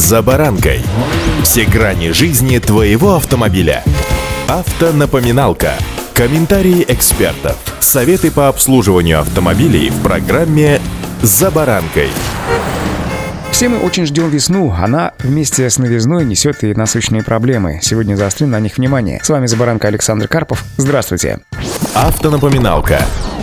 [0.00, 0.80] «За баранкой».
[1.42, 3.84] Все грани жизни твоего автомобиля.
[4.48, 5.74] Автонапоминалка.
[6.14, 7.58] Комментарии экспертов.
[7.80, 10.80] Советы по обслуживанию автомобилей в программе
[11.20, 12.08] «За баранкой».
[13.50, 14.72] Все мы очень ждем весну.
[14.72, 17.80] Она вместе с новизной несет и насущные проблемы.
[17.82, 19.20] Сегодня заострим на них внимание.
[19.22, 20.64] С вами Забаранка Александр Карпов.
[20.78, 21.40] Здравствуйте.
[21.94, 23.00] Автонапоминалка.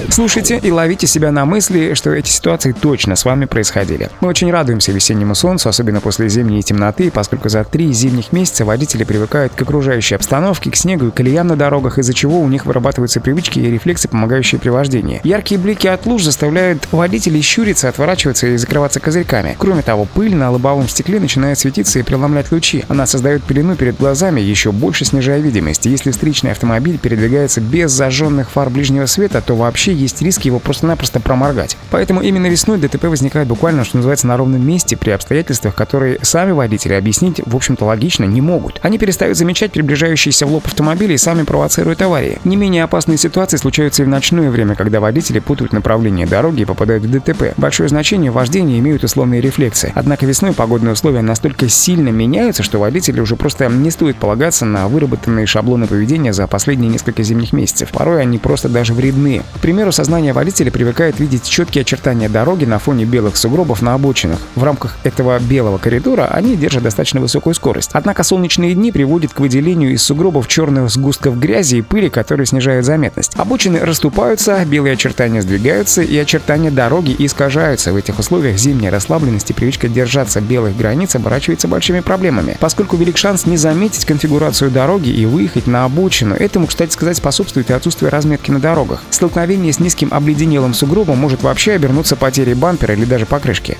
[0.09, 4.09] Слушайте и ловите себя на мысли, что эти ситуации точно с вами происходили.
[4.21, 9.03] Мы очень радуемся весеннему солнцу, особенно после зимней темноты, поскольку за три зимних месяца водители
[9.03, 13.19] привыкают к окружающей обстановке, к снегу и колеям на дорогах, из-за чего у них вырабатываются
[13.19, 15.19] привычки и рефлексы, помогающие при вождении.
[15.23, 19.55] Яркие блики от луж заставляют водителей щуриться, отворачиваться и закрываться козырьками.
[19.59, 22.85] Кроме того, пыль на лобовом стекле начинает светиться и преломлять лучи.
[22.87, 25.85] Она создает пелену перед глазами, еще больше снижая видимость.
[25.85, 27.91] Если встречный автомобиль передвигается без
[28.37, 31.77] зажженных фар ближнего света, то вообще есть риск его просто-напросто проморгать.
[31.89, 36.51] Поэтому именно весной ДТП возникает буквально, что называется, на ровном месте при обстоятельствах, которые сами
[36.51, 38.79] водители объяснить, в общем-то, логично не могут.
[38.83, 42.39] Они перестают замечать приближающиеся в лоб автомобили и сами провоцируют аварии.
[42.43, 46.65] Не менее опасные ситуации случаются и в ночное время, когда водители путают направление дороги и
[46.65, 47.53] попадают в ДТП.
[47.57, 49.91] Большое значение в вождении имеют условные рефлексы.
[49.95, 54.87] Однако весной погодные условия настолько сильно меняются, что водители уже просто не стоит полагаться на
[54.87, 57.89] выработанные шаблоны поведения за последние несколько зимних месяцев.
[57.91, 59.43] Порой они просто даже вредны.
[59.55, 64.39] К примеру, сознание водителя привыкает видеть четкие очертания дороги на фоне белых сугробов на обочинах.
[64.55, 67.91] В рамках этого белого коридора они держат достаточно высокую скорость.
[67.93, 72.85] Однако солнечные дни приводят к выделению из сугробов черных сгустков грязи и пыли, которые снижают
[72.85, 73.33] заметность.
[73.35, 77.93] Обочины расступаются, белые очертания сдвигаются и очертания дороги искажаются.
[77.93, 83.17] В этих условиях зимняя расслабленность и привычка держаться белых границ оборачивается большими проблемами, поскольку велик
[83.17, 86.35] шанс не заметить конфигурацию дороги и выехать на обочину.
[86.35, 89.03] Этому, кстати сказать, способствует и отсутствие разметки на дорогах.
[89.11, 93.77] Столкновение с низким обледенелым сугробом может вообще обернуться потерей бампера или даже покрышки.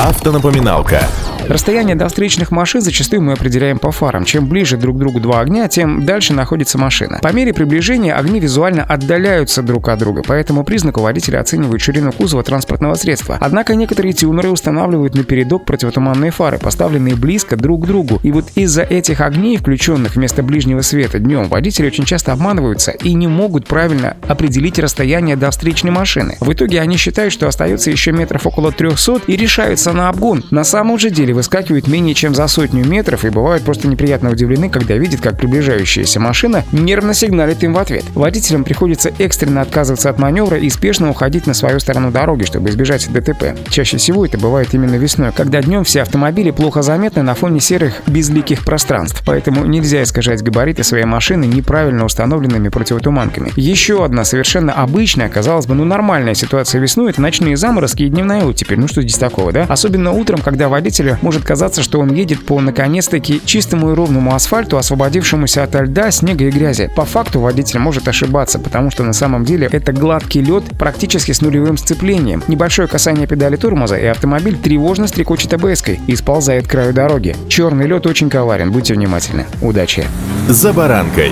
[0.00, 1.02] Автонапоминалка.
[1.48, 4.26] Расстояние до встречных машин зачастую мы определяем по фарам.
[4.26, 7.20] Чем ближе друг к другу два огня, тем дальше находится машина.
[7.22, 12.12] По мере приближения огни визуально отдаляются друг от друга, по этому признаку водители оценивают ширину
[12.12, 13.38] кузова транспортного средства.
[13.40, 18.20] Однако некоторые тюнеры устанавливают на передок противотуманные фары, поставленные близко друг к другу.
[18.22, 23.14] И вот из-за этих огней, включенных вместо ближнего света днем, водители очень часто обманываются и
[23.14, 26.36] не могут правильно определить расстояние до встречной машины.
[26.40, 30.44] В итоге они считают, что остается еще метров около 300 и решаются на обгон.
[30.50, 34.68] На самом же деле выскакивают менее чем за сотню метров и бывают просто неприятно удивлены,
[34.68, 38.04] когда видят, как приближающаяся машина нервно сигналит им в ответ.
[38.14, 43.10] Водителям приходится экстренно отказываться от маневра и спешно уходить на свою сторону дороги, чтобы избежать
[43.12, 43.56] ДТП.
[43.70, 48.02] Чаще всего это бывает именно весной, когда днем все автомобили плохо заметны на фоне серых
[48.06, 53.52] безликих пространств, поэтому нельзя искажать габариты своей машины неправильно установленными противотуманками.
[53.56, 58.44] Еще одна совершенно обычная, казалось бы, ну нормальная ситуация весной— это ночные заморозки и дневная
[58.44, 58.78] оттепель.
[58.78, 59.66] Ну что здесь такого, да?
[59.78, 64.76] Особенно утром, когда водителю может казаться, что он едет по наконец-таки чистому и ровному асфальту,
[64.76, 66.90] освободившемуся от льда, снега и грязи.
[66.96, 71.42] По факту водитель может ошибаться, потому что на самом деле это гладкий лед практически с
[71.42, 72.42] нулевым сцеплением.
[72.48, 77.36] Небольшое касание педали тормоза, и автомобиль тревожно стрекочет АБС-кой и сползает к краю дороги.
[77.48, 79.46] Черный лед очень коварен, будьте внимательны.
[79.62, 80.04] Удачи!
[80.48, 81.30] За баранкой.